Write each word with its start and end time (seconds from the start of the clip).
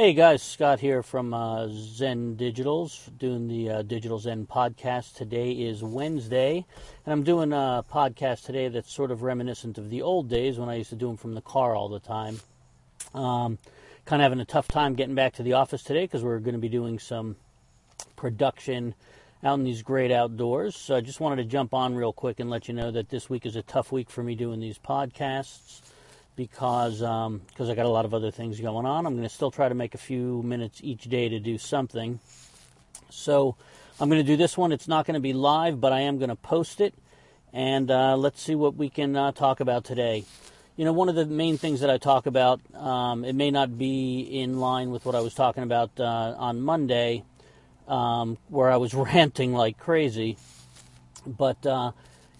Hey 0.00 0.14
guys, 0.14 0.42
Scott 0.42 0.80
here 0.80 1.02
from 1.02 1.34
uh, 1.34 1.68
Zen 1.70 2.34
Digitals, 2.34 3.10
doing 3.18 3.48
the 3.48 3.68
uh, 3.68 3.82
Digital 3.82 4.18
Zen 4.18 4.46
podcast. 4.46 5.14
Today 5.14 5.52
is 5.52 5.82
Wednesday, 5.82 6.64
and 7.04 7.12
I'm 7.12 7.22
doing 7.22 7.52
a 7.52 7.84
podcast 7.92 8.46
today 8.46 8.68
that's 8.68 8.90
sort 8.90 9.10
of 9.10 9.22
reminiscent 9.22 9.76
of 9.76 9.90
the 9.90 10.00
old 10.00 10.30
days 10.30 10.58
when 10.58 10.70
I 10.70 10.76
used 10.76 10.88
to 10.88 10.96
do 10.96 11.08
them 11.08 11.18
from 11.18 11.34
the 11.34 11.42
car 11.42 11.76
all 11.76 11.90
the 11.90 12.00
time. 12.00 12.40
Um, 13.12 13.58
kind 14.06 14.22
of 14.22 14.24
having 14.24 14.40
a 14.40 14.46
tough 14.46 14.68
time 14.68 14.94
getting 14.94 15.14
back 15.14 15.34
to 15.34 15.42
the 15.42 15.52
office 15.52 15.82
today 15.82 16.04
because 16.04 16.24
we're 16.24 16.38
going 16.38 16.54
to 16.54 16.58
be 16.58 16.70
doing 16.70 16.98
some 16.98 17.36
production 18.16 18.94
out 19.44 19.58
in 19.58 19.64
these 19.64 19.82
great 19.82 20.10
outdoors. 20.10 20.76
So 20.76 20.96
I 20.96 21.02
just 21.02 21.20
wanted 21.20 21.42
to 21.42 21.44
jump 21.44 21.74
on 21.74 21.94
real 21.94 22.14
quick 22.14 22.40
and 22.40 22.48
let 22.48 22.68
you 22.68 22.72
know 22.72 22.90
that 22.90 23.10
this 23.10 23.28
week 23.28 23.44
is 23.44 23.54
a 23.54 23.62
tough 23.62 23.92
week 23.92 24.08
for 24.08 24.22
me 24.22 24.34
doing 24.34 24.60
these 24.60 24.78
podcasts 24.78 25.82
because 26.40 27.02
um, 27.02 27.42
cause 27.54 27.68
I 27.68 27.74
got 27.74 27.84
a 27.84 27.90
lot 27.90 28.06
of 28.06 28.14
other 28.14 28.30
things 28.30 28.58
going 28.58 28.86
on. 28.86 29.04
I'm 29.04 29.12
going 29.12 29.28
to 29.28 29.34
still 29.34 29.50
try 29.50 29.68
to 29.68 29.74
make 29.74 29.94
a 29.94 29.98
few 29.98 30.42
minutes 30.42 30.80
each 30.82 31.02
day 31.02 31.28
to 31.28 31.38
do 31.38 31.58
something. 31.58 32.18
So 33.10 33.56
I'm 34.00 34.08
going 34.08 34.22
to 34.22 34.26
do 34.26 34.38
this 34.38 34.56
one. 34.56 34.72
It's 34.72 34.88
not 34.88 35.04
going 35.04 35.16
to 35.16 35.20
be 35.20 35.34
live, 35.34 35.82
but 35.82 35.92
I 35.92 36.00
am 36.00 36.16
going 36.16 36.30
to 36.30 36.36
post 36.36 36.80
it. 36.80 36.94
And 37.52 37.90
uh, 37.90 38.16
let's 38.16 38.40
see 38.40 38.54
what 38.54 38.74
we 38.74 38.88
can 38.88 39.14
uh, 39.16 39.32
talk 39.32 39.60
about 39.60 39.84
today. 39.84 40.24
You 40.78 40.86
know, 40.86 40.94
one 40.94 41.10
of 41.10 41.14
the 41.14 41.26
main 41.26 41.58
things 41.58 41.80
that 41.80 41.90
I 41.90 41.98
talk 41.98 42.24
about, 42.24 42.62
um, 42.74 43.22
it 43.22 43.34
may 43.34 43.50
not 43.50 43.76
be 43.76 44.20
in 44.20 44.60
line 44.60 44.92
with 44.92 45.04
what 45.04 45.14
I 45.14 45.20
was 45.20 45.34
talking 45.34 45.62
about 45.62 45.90
uh, 46.00 46.36
on 46.38 46.62
Monday, 46.62 47.22
um, 47.86 48.38
where 48.48 48.70
I 48.70 48.78
was 48.78 48.94
ranting 48.94 49.52
like 49.52 49.76
crazy. 49.76 50.38
But, 51.26 51.66
uh, 51.66 51.92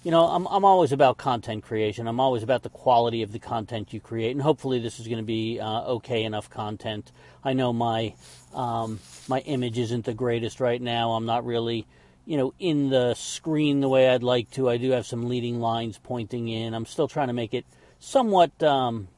you 0.02 0.10
know, 0.10 0.24
I'm, 0.24 0.46
I'm 0.46 0.64
always 0.64 0.92
about 0.92 1.18
content 1.18 1.62
creation. 1.62 2.06
I'm 2.06 2.20
always 2.20 2.42
about 2.42 2.62
the 2.62 2.70
quality 2.70 3.22
of 3.22 3.32
the 3.32 3.38
content 3.38 3.92
you 3.92 4.00
create. 4.00 4.32
And 4.32 4.42
hopefully, 4.42 4.78
this 4.78 4.98
is 4.98 5.06
going 5.06 5.18
to 5.18 5.24
be 5.24 5.60
uh, 5.60 5.82
okay 5.82 6.24
enough 6.24 6.48
content. 6.48 7.12
I 7.44 7.52
know 7.52 7.72
my, 7.72 8.14
um, 8.54 9.00
my 9.28 9.40
image 9.40 9.78
isn't 9.78 10.04
the 10.04 10.14
greatest 10.14 10.60
right 10.60 10.80
now. 10.80 11.12
I'm 11.12 11.26
not 11.26 11.44
really 11.44 11.86
you 12.26 12.36
know, 12.36 12.54
in 12.58 12.90
the 12.90 13.14
screen 13.14 13.80
the 13.80 13.88
way 13.88 14.08
I'd 14.08 14.22
like 14.22 14.50
to. 14.52 14.68
I 14.68 14.76
do 14.76 14.90
have 14.90 15.04
some 15.04 15.28
leading 15.28 15.58
lines 15.58 15.98
pointing 15.98 16.48
in. 16.48 16.74
I'm 16.74 16.86
still 16.86 17.08
trying 17.08 17.26
to 17.26 17.32
make 17.32 17.54
it 17.54 17.64
somewhat, 17.98 18.62
um, 18.62 19.08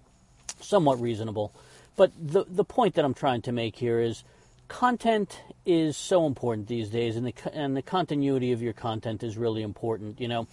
somewhat 0.61 0.98
reasonable. 0.98 1.52
But 1.94 2.12
the 2.19 2.44
the 2.48 2.64
point 2.64 2.94
that 2.94 3.05
I'm 3.05 3.12
trying 3.12 3.42
to 3.42 3.52
make 3.52 3.77
here 3.77 4.00
is 4.00 4.24
content 4.68 5.41
is 5.64 5.96
so 5.96 6.27
important 6.27 6.68
these 6.68 6.88
days, 6.88 7.16
and 7.16 7.27
the 7.27 7.34
and 7.52 7.77
the 7.77 7.82
continuity 7.82 8.52
of 8.52 8.62
your 8.62 8.72
content 8.72 9.22
is 9.22 9.36
really 9.36 9.62
important. 9.62 10.20
You 10.20 10.28
know, 10.28 10.48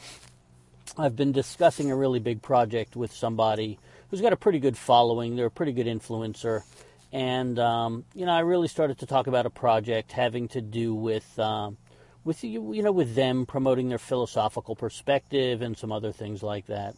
I've 0.97 1.15
been 1.15 1.31
discussing 1.31 1.91
a 1.91 1.95
really 1.95 2.19
big 2.19 2.41
project 2.41 2.95
with 2.95 3.11
somebody 3.11 3.79
who's 4.09 4.21
got 4.21 4.33
a 4.33 4.37
pretty 4.37 4.59
good 4.59 4.77
following. 4.77 5.35
They're 5.35 5.47
a 5.47 5.51
pretty 5.51 5.73
good 5.73 5.87
influencer, 5.87 6.63
and 7.11 7.57
um, 7.59 8.05
you 8.13 8.25
know, 8.25 8.33
I 8.33 8.39
really 8.39 8.67
started 8.67 8.99
to 8.99 9.05
talk 9.05 9.27
about 9.27 9.45
a 9.45 9.49
project 9.51 10.11
having 10.11 10.47
to 10.49 10.61
do 10.61 10.93
with. 10.93 11.37
Uh, 11.37 11.71
with 12.25 12.43
you, 12.43 12.73
you 12.73 12.83
know, 12.83 12.91
with 12.91 13.15
them 13.15 13.45
promoting 13.45 13.87
their 13.87 13.97
philosophical 13.97 14.75
perspective 14.75 15.61
and 15.61 15.77
some 15.77 15.89
other 15.89 16.11
things 16.11 16.43
like 16.43 16.65
that. 16.67 16.93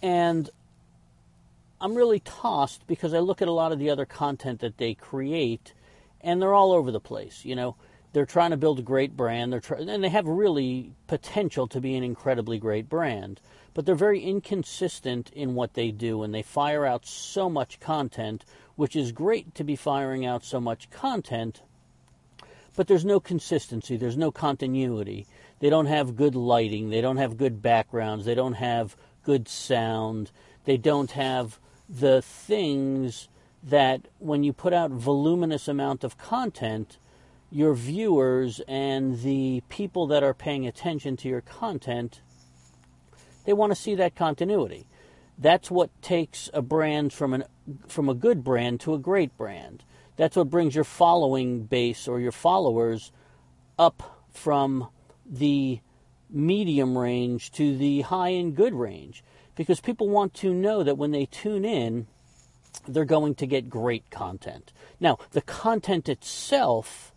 And 0.00 0.48
I'm 1.82 1.96
really 1.96 2.20
tossed 2.20 2.86
because 2.86 3.12
I 3.12 3.18
look 3.18 3.42
at 3.42 3.48
a 3.48 3.52
lot 3.52 3.72
of 3.72 3.80
the 3.80 3.90
other 3.90 4.06
content 4.06 4.60
that 4.60 4.78
they 4.78 4.94
create, 4.94 5.74
and 6.20 6.40
they're 6.40 6.54
all 6.54 6.70
over 6.70 6.92
the 6.92 7.00
place. 7.00 7.44
You 7.44 7.56
know, 7.56 7.74
they're 8.12 8.24
trying 8.24 8.52
to 8.52 8.56
build 8.56 8.78
a 8.78 8.82
great 8.82 9.16
brand. 9.16 9.52
They're 9.52 9.58
try- 9.58 9.80
and 9.80 10.04
they 10.04 10.08
have 10.08 10.28
really 10.28 10.92
potential 11.08 11.66
to 11.66 11.80
be 11.80 11.96
an 11.96 12.04
incredibly 12.04 12.60
great 12.60 12.88
brand, 12.88 13.40
but 13.74 13.84
they're 13.84 13.96
very 13.96 14.20
inconsistent 14.22 15.32
in 15.32 15.56
what 15.56 15.74
they 15.74 15.90
do, 15.90 16.22
and 16.22 16.32
they 16.32 16.42
fire 16.42 16.86
out 16.86 17.04
so 17.04 17.50
much 17.50 17.80
content, 17.80 18.44
which 18.76 18.94
is 18.94 19.10
great 19.10 19.52
to 19.56 19.64
be 19.64 19.74
firing 19.74 20.24
out 20.24 20.44
so 20.44 20.60
much 20.60 20.88
content. 20.88 21.62
But 22.76 22.86
there's 22.86 23.04
no 23.04 23.18
consistency. 23.18 23.96
There's 23.96 24.16
no 24.16 24.30
continuity. 24.30 25.26
They 25.58 25.68
don't 25.68 25.86
have 25.86 26.14
good 26.14 26.36
lighting. 26.36 26.90
They 26.90 27.00
don't 27.00 27.16
have 27.16 27.36
good 27.36 27.60
backgrounds. 27.60 28.24
They 28.24 28.36
don't 28.36 28.54
have 28.54 28.96
good 29.24 29.48
sound. 29.48 30.30
They 30.64 30.76
don't 30.76 31.10
have 31.10 31.58
the 31.92 32.22
things 32.22 33.28
that 33.62 34.08
when 34.18 34.42
you 34.42 34.52
put 34.52 34.72
out 34.72 34.90
voluminous 34.90 35.68
amount 35.68 36.02
of 36.02 36.18
content, 36.18 36.98
your 37.50 37.74
viewers 37.74 38.60
and 38.66 39.20
the 39.20 39.62
people 39.68 40.06
that 40.06 40.22
are 40.22 40.34
paying 40.34 40.66
attention 40.66 41.16
to 41.18 41.28
your 41.28 41.42
content, 41.42 42.22
they 43.44 43.52
want 43.52 43.70
to 43.70 43.80
see 43.80 43.94
that 43.94 44.16
continuity. 44.16 44.86
That's 45.38 45.70
what 45.70 45.90
takes 46.02 46.48
a 46.54 46.62
brand 46.62 47.12
from 47.12 47.34
an 47.34 47.44
from 47.86 48.08
a 48.08 48.14
good 48.14 48.42
brand 48.42 48.80
to 48.80 48.94
a 48.94 48.98
great 48.98 49.36
brand. 49.36 49.84
That's 50.16 50.36
what 50.36 50.50
brings 50.50 50.74
your 50.74 50.84
following 50.84 51.64
base 51.64 52.08
or 52.08 52.20
your 52.20 52.32
followers 52.32 53.12
up 53.78 54.24
from 54.32 54.88
the 55.26 55.80
medium 56.30 56.96
range 56.96 57.52
to 57.52 57.76
the 57.76 58.02
high 58.02 58.30
and 58.30 58.56
good 58.56 58.74
range 58.74 59.22
because 59.56 59.80
people 59.80 60.08
want 60.08 60.34
to 60.34 60.52
know 60.52 60.82
that 60.82 60.96
when 60.96 61.10
they 61.10 61.26
tune 61.26 61.64
in, 61.64 62.06
they're 62.86 63.04
going 63.04 63.34
to 63.36 63.46
get 63.46 63.68
great 63.68 64.10
content. 64.10 64.72
Now, 64.98 65.18
the 65.32 65.42
content 65.42 66.08
itself, 66.08 67.12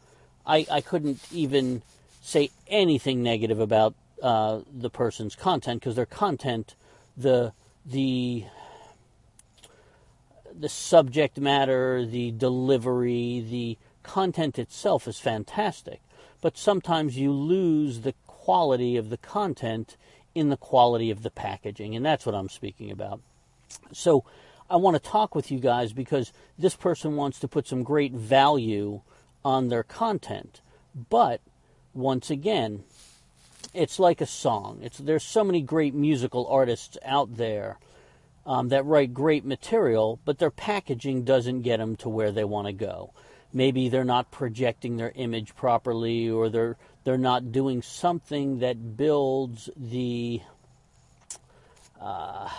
I, 0.46 0.66
I 0.70 0.82
couldn't 0.82 1.20
even 1.32 1.82
say 2.22 2.50
anything 2.68 3.24
negative 3.24 3.60
about 3.60 3.96
uh, 4.22 4.62
the 4.74 4.90
person's 4.90 5.36
content 5.36 5.82
because 5.82 5.96
their 5.96 6.06
content, 6.06 6.76
the 7.16 7.54
the 7.86 8.46
the 10.58 10.70
subject 10.70 11.38
matter, 11.38 12.06
the 12.06 12.32
delivery, 12.32 13.46
the 13.48 13.78
content 14.04 14.58
itself 14.58 15.08
is 15.08 15.20
fantastic. 15.20 16.02
But 16.42 16.58
sometimes 16.58 17.18
you 17.18 17.32
lose 17.32 18.02
the 18.02 18.14
quality 18.26 18.96
of 18.96 19.10
the 19.10 19.18
content 19.18 19.98
in 20.36 20.50
the 20.50 20.58
quality 20.58 21.10
of 21.10 21.24
the 21.24 21.32
packaging, 21.32 21.96
and 21.96 22.06
that's 22.06 22.26
what 22.26 22.36
I'm 22.36 22.50
speaking 22.50 22.92
about. 22.92 23.22
So, 23.92 24.24
I 24.70 24.78
want 24.78 24.96
to 24.96 25.10
talk 25.10 25.36
with 25.36 25.52
you 25.52 25.60
guys 25.60 25.94
because 25.94 26.34
this 26.58 26.76
person 26.76 27.16
wants 27.16 27.40
to 27.40 27.48
put 27.48 27.68
some 27.68 27.84
great 27.84 28.14
value 28.14 29.02
on 29.44 29.70
their 29.70 29.84
content. 29.84 30.62
But 31.10 31.40
once 31.94 32.30
again, 32.30 32.84
it's 33.74 34.00
like 34.00 34.22
a 34.22 34.26
song. 34.26 34.80
It's 34.82 34.98
there's 34.98 35.24
so 35.24 35.44
many 35.44 35.62
great 35.62 35.94
musical 35.94 36.48
artists 36.48 36.98
out 37.04 37.38
there 37.38 37.78
um, 38.46 38.70
that 38.70 38.86
write 38.86 39.14
great 39.14 39.46
material, 39.46 40.20
but 40.26 40.40
their 40.40 40.52
packaging 40.52 41.24
doesn't 41.24 41.62
get 41.62 41.78
them 41.78 41.96
to 41.98 42.10
where 42.10 42.32
they 42.32 42.44
want 42.44 42.68
to 42.68 42.74
go. 42.74 43.12
Maybe 43.54 43.88
they're 43.88 44.04
not 44.04 44.32
projecting 44.32 44.98
their 44.98 45.14
image 45.16 45.56
properly, 45.56 46.30
or 46.30 46.50
they're 46.50 46.78
they're 47.06 47.18
not 47.18 47.54
doing 47.54 47.82
something 47.82 48.60
that 48.60 48.98
builds 48.98 49.70
the. 49.78 50.42
Uh, 52.02 52.50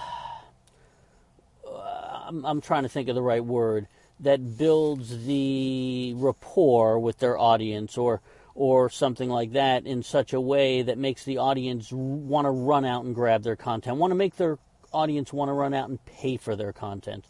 I'm, 2.27 2.47
I'm 2.47 2.61
trying 2.61 2.85
to 2.85 2.89
think 2.89 3.09
of 3.09 3.15
the 3.15 3.23
right 3.23 3.45
word 3.45 3.87
that 4.21 4.57
builds 4.57 5.27
the 5.27 6.15
rapport 6.17 6.99
with 6.99 7.19
their 7.19 7.37
audience, 7.37 7.99
or 7.99 8.23
or 8.55 8.89
something 8.89 9.29
like 9.29 9.53
that 9.53 9.85
in 9.85 10.03
such 10.03 10.33
a 10.33 10.41
way 10.41 10.81
that 10.81 10.97
makes 10.97 11.25
the 11.25 11.37
audience 11.37 11.93
want 11.93 12.47
to 12.47 12.51
run 12.51 12.87
out 12.87 13.05
and 13.05 13.15
grab 13.15 13.43
their 13.43 13.57
content, 13.57 13.99
want 13.99 14.11
to 14.11 14.17
make 14.17 14.37
their 14.37 14.59
audience 14.93 15.33
want 15.33 15.51
to 15.51 15.53
run 15.53 15.75
out 15.75 15.91
and 15.91 16.03
pay 16.07 16.37
for 16.37 16.57
their 16.57 16.73
content. 16.73 17.27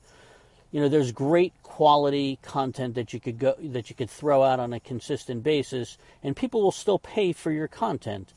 You 0.72 0.80
know, 0.80 0.88
there's 0.88 1.12
great 1.12 1.52
quality 1.62 2.38
content 2.42 2.94
that 2.96 3.12
you 3.12 3.20
could 3.20 3.38
go 3.38 3.54
that 3.60 3.88
you 3.88 3.96
could 3.96 4.10
throw 4.10 4.42
out 4.42 4.60
on 4.60 4.72
a 4.72 4.80
consistent 4.80 5.42
basis, 5.42 5.98
and 6.22 6.36
people 6.36 6.62
will 6.62 6.72
still 6.72 6.98
pay 6.98 7.32
for 7.32 7.50
your 7.50 7.68
content. 7.68 8.32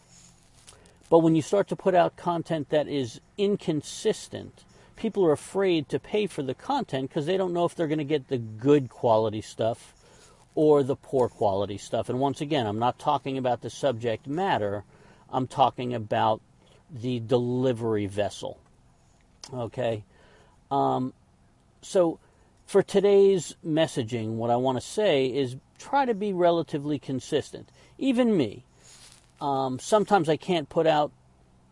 But 1.10 1.20
when 1.20 1.36
you 1.36 1.42
start 1.42 1.68
to 1.70 1.76
put 1.76 1.96
out 1.96 2.16
content 2.16 2.70
that 2.70 2.88
is 2.88 3.20
inconsistent, 3.38 4.64
people 4.96 5.26
are 5.26 5.32
afraid 5.32 5.90
to 5.90 6.00
pay 6.00 6.28
for 6.28 6.44
the 6.44 6.54
content 6.54 7.10
because 7.10 7.26
they 7.26 7.38
don't 7.38 7.54
know 7.54 7.66
if 7.66 7.74
they're 7.74 7.88
going 7.88 7.98
to 7.98 8.04
get 8.04 8.28
the 8.28 8.38
good 8.38 8.90
quality 8.90 9.42
stuff 9.42 9.94
or 10.54 10.84
the 10.84 10.96
poor 10.96 11.30
quality 11.30 11.78
stuff. 11.78 12.10
And 12.10 12.20
once 12.20 12.42
again, 12.42 12.68
I'm 12.68 12.80
not 12.80 13.00
talking 13.00 13.38
about 13.38 13.62
the 13.62 13.70
subject 13.70 14.28
matter, 14.28 14.84
I'm 15.32 15.48
talking 15.48 15.94
about 15.94 16.42
the 16.92 17.20
delivery 17.20 18.08
vessel. 18.08 18.60
Okay? 19.54 20.04
Um, 20.70 21.14
so, 21.82 22.20
for 22.66 22.84
today's 22.84 23.56
messaging, 23.66 24.36
what 24.36 24.50
I 24.50 24.56
want 24.56 24.78
to 24.80 24.86
say 24.86 25.26
is 25.26 25.56
try 25.80 26.06
to 26.06 26.14
be 26.14 26.34
relatively 26.34 27.00
consistent. 27.00 27.70
Even 27.98 28.36
me. 28.36 28.64
Um, 29.42 29.80
sometimes 29.80 30.28
I 30.30 30.38
can't 30.38 30.70
put 30.70 30.86
out 30.86 31.12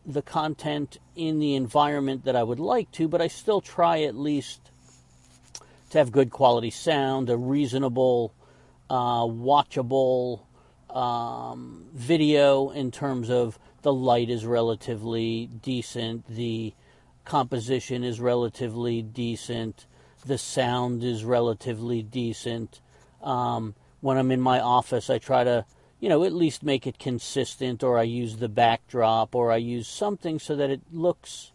the 0.06 0.22
content 0.22 0.98
in 1.16 1.40
the 1.40 1.54
environment 1.56 2.24
that 2.24 2.36
I 2.36 2.44
would 2.44 2.60
like 2.60 2.92
to, 2.94 3.08
but 3.10 3.22
I 3.22 3.28
still 3.28 3.60
try 3.60 4.04
at 4.04 4.16
least 4.16 4.72
to 5.90 5.98
have 5.98 6.12
good 6.12 6.32
quality 6.32 6.70
sound, 6.70 7.30
a 7.30 7.38
reasonable, 7.38 8.34
uh, 8.90 9.24
watchable 9.24 10.42
um, 10.90 11.86
video 11.94 12.70
in 12.70 12.92
terms 12.92 13.30
of 13.30 13.60
the 13.82 13.94
light 13.94 14.30
is 14.30 14.46
relatively 14.46 15.48
decent, 15.62 16.28
the 16.28 16.74
composition 17.26 18.04
is 18.04 18.20
relatively 18.20 19.02
decent, 19.02 19.86
The 20.26 20.38
sound 20.38 21.04
is 21.04 21.24
relatively 21.24 22.02
decent. 22.04 22.82
Um, 23.24 23.76
when 24.02 24.18
I'm 24.18 24.32
in 24.32 24.42
my 24.42 24.60
office, 24.60 25.10
I 25.10 25.18
try 25.18 25.44
to, 25.44 25.66
you 26.00 26.10
know, 26.10 26.24
at 26.24 26.34
least 26.34 26.64
make 26.64 26.86
it 26.86 27.00
consistent, 27.00 27.84
or 27.84 27.98
I 27.98 28.04
use 28.04 28.38
the 28.38 28.50
backdrop, 28.50 29.36
or 29.36 29.52
I 29.52 29.58
use 29.58 29.88
something 29.88 30.40
so 30.40 30.56
that 30.56 30.70
it 30.70 30.82
looks. 30.92 31.52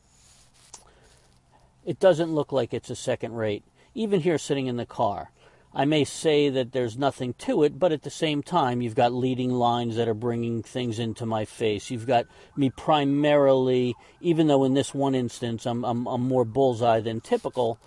It 1.85 2.01
doesn't 2.01 2.35
look 2.35 2.53
like 2.53 2.73
it's 2.73 2.91
a 2.91 2.97
second 2.97 3.35
rate. 3.35 3.65
Even 3.95 4.21
here 4.21 4.39
sitting 4.39 4.67
in 4.67 4.77
the 4.77 4.87
car, 4.87 5.31
I 5.75 5.87
may 5.87 6.05
say 6.05 6.51
that 6.51 6.73
there's 6.73 6.99
nothing 6.99 7.33
to 7.39 7.63
it, 7.63 7.79
but 7.79 7.93
at 7.93 8.03
the 8.03 8.11
same 8.11 8.43
time, 8.43 8.83
you've 8.83 8.95
got 8.95 9.13
leading 9.13 9.51
lines 9.51 9.97
that 9.97 10.09
are 10.09 10.15
bringing 10.15 10.63
things 10.63 10.99
into 10.99 11.25
my 11.25 11.47
face. 11.47 11.91
You've 11.91 12.07
got 12.07 12.27
me 12.55 12.69
primarily, 12.69 13.97
even 14.21 14.49
though 14.49 14.65
in 14.65 14.75
this 14.75 14.93
one 14.93 15.15
instance 15.15 15.67
I'm, 15.67 15.83
I'm, 15.85 16.07
I'm 16.07 16.29
more 16.29 16.45
bullseye 16.45 17.01
than 17.01 17.23
typical, 17.23 17.79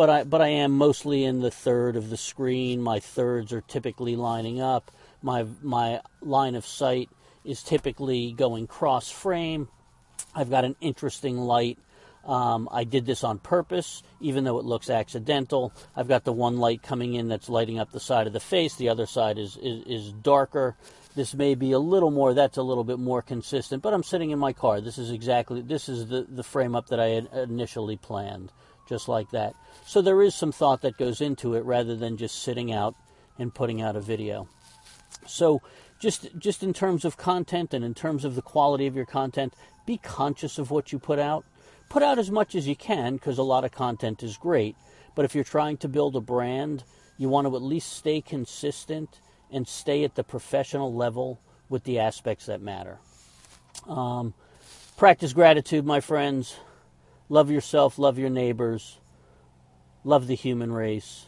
but 0.00 0.08
I, 0.08 0.24
but 0.24 0.40
I 0.40 0.48
am 0.48 0.78
mostly 0.78 1.24
in 1.24 1.40
the 1.40 1.50
third 1.50 1.94
of 1.94 2.08
the 2.08 2.16
screen. 2.16 2.80
My 2.80 3.00
thirds 3.00 3.52
are 3.52 3.60
typically 3.60 4.16
lining 4.16 4.58
up. 4.58 4.90
My, 5.20 5.44
my 5.60 6.00
line 6.22 6.54
of 6.54 6.64
sight 6.64 7.10
is 7.44 7.62
typically 7.62 8.32
going 8.32 8.66
cross 8.66 9.10
frame. 9.10 9.68
I've 10.34 10.48
got 10.48 10.64
an 10.64 10.76
interesting 10.80 11.36
light 11.36 11.78
um, 12.24 12.68
I 12.70 12.84
did 12.84 13.06
this 13.06 13.24
on 13.24 13.38
purpose, 13.38 14.02
even 14.20 14.44
though 14.44 14.58
it 14.58 14.64
looks 14.64 14.90
accidental. 14.90 15.72
I've 15.96 16.08
got 16.08 16.24
the 16.24 16.32
one 16.32 16.58
light 16.58 16.82
coming 16.82 17.14
in 17.14 17.28
that's 17.28 17.48
lighting 17.48 17.78
up 17.78 17.92
the 17.92 18.00
side 18.00 18.26
of 18.26 18.32
the 18.32 18.40
face. 18.40 18.76
The 18.76 18.90
other 18.90 19.06
side 19.06 19.38
is, 19.38 19.56
is, 19.56 19.82
is 19.86 20.12
darker. 20.12 20.76
This 21.14 21.34
may 21.34 21.54
be 21.54 21.72
a 21.72 21.78
little 21.78 22.10
more, 22.10 22.34
that's 22.34 22.58
a 22.58 22.62
little 22.62 22.84
bit 22.84 22.98
more 22.98 23.22
consistent, 23.22 23.82
but 23.82 23.92
I'm 23.94 24.02
sitting 24.02 24.30
in 24.30 24.38
my 24.38 24.52
car. 24.52 24.80
This 24.80 24.98
is 24.98 25.10
exactly, 25.10 25.60
this 25.60 25.88
is 25.88 26.08
the, 26.08 26.26
the 26.28 26.44
frame 26.44 26.76
up 26.76 26.88
that 26.88 27.00
I 27.00 27.08
had 27.08 27.28
initially 27.32 27.96
planned, 27.96 28.52
just 28.90 29.08
like 29.08 29.30
that. 29.30 29.54
So 29.86 30.02
there 30.02 30.20
is 30.20 30.34
some 30.34 30.52
thought 30.52 30.82
that 30.82 30.98
goes 30.98 31.22
into 31.22 31.54
it 31.54 31.64
rather 31.64 31.96
than 31.96 32.18
just 32.18 32.42
sitting 32.42 32.70
out 32.70 32.94
and 33.38 33.54
putting 33.54 33.80
out 33.80 33.96
a 33.96 34.00
video. 34.00 34.48
So 35.26 35.62
just 35.98 36.28
just 36.38 36.62
in 36.62 36.74
terms 36.74 37.06
of 37.06 37.16
content 37.16 37.72
and 37.72 37.82
in 37.82 37.94
terms 37.94 38.26
of 38.26 38.34
the 38.34 38.42
quality 38.42 38.86
of 38.86 38.94
your 38.94 39.06
content, 39.06 39.54
be 39.86 39.96
conscious 39.96 40.58
of 40.58 40.70
what 40.70 40.92
you 40.92 40.98
put 40.98 41.18
out 41.18 41.46
put 41.90 42.02
out 42.02 42.18
as 42.18 42.30
much 42.30 42.54
as 42.54 42.66
you 42.66 42.76
can 42.76 43.14
because 43.14 43.36
a 43.36 43.42
lot 43.42 43.64
of 43.64 43.72
content 43.72 44.22
is 44.22 44.38
great. 44.38 44.76
But 45.14 45.26
if 45.26 45.34
you're 45.34 45.44
trying 45.44 45.76
to 45.78 45.88
build 45.88 46.16
a 46.16 46.20
brand, 46.20 46.84
you 47.18 47.28
want 47.28 47.46
to 47.46 47.54
at 47.54 47.62
least 47.62 47.92
stay 47.92 48.20
consistent 48.20 49.20
and 49.50 49.68
stay 49.68 50.04
at 50.04 50.14
the 50.14 50.24
professional 50.24 50.94
level 50.94 51.40
with 51.68 51.84
the 51.84 51.98
aspects 51.98 52.46
that 52.46 52.62
matter. 52.62 52.98
Um, 53.86 54.34
practice 54.96 55.32
gratitude, 55.32 55.84
my 55.84 56.00
friends. 56.00 56.56
Love 57.30 57.48
yourself, 57.48 57.96
love 57.96 58.18
your 58.18 58.28
neighbors, 58.28 58.98
love 60.02 60.26
the 60.26 60.34
human 60.34 60.72
race, 60.72 61.26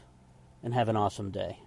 and 0.60 0.74
have 0.74 0.88
an 0.88 0.96
awesome 0.96 1.30
day. 1.30 1.60